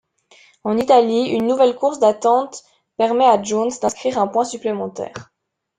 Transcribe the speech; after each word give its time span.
En 0.63 0.79
Italie, 0.79 1.27
une 1.29 1.45
nouvelle 1.45 1.75
course 1.75 1.99
d'attente 1.99 2.63
permet 2.97 3.27
à 3.27 3.39
Jones 3.43 3.69
d'inscrire 3.83 4.17
un 4.17 4.25
point 4.25 4.45
supplémentaire. 4.45 5.31